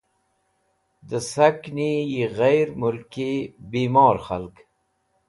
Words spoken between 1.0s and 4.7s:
Dẽ sakni yi gheyr mũlki bimor k̃halg.